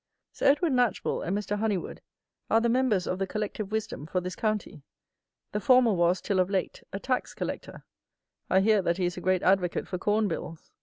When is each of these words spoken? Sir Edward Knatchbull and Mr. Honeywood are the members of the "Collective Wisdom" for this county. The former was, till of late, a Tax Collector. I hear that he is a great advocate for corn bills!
Sir 0.31 0.47
Edward 0.47 0.71
Knatchbull 0.71 1.21
and 1.21 1.37
Mr. 1.37 1.59
Honeywood 1.59 2.01
are 2.49 2.59
the 2.59 2.69
members 2.69 3.05
of 3.05 3.19
the 3.19 3.27
"Collective 3.27 3.71
Wisdom" 3.71 4.07
for 4.07 4.19
this 4.19 4.35
county. 4.35 4.81
The 5.51 5.59
former 5.59 5.93
was, 5.93 6.21
till 6.21 6.39
of 6.39 6.49
late, 6.49 6.81
a 6.91 6.99
Tax 6.99 7.35
Collector. 7.35 7.83
I 8.49 8.61
hear 8.61 8.81
that 8.81 8.97
he 8.97 9.05
is 9.05 9.15
a 9.15 9.21
great 9.21 9.43
advocate 9.43 9.87
for 9.87 9.99
corn 9.99 10.27
bills! 10.27 10.71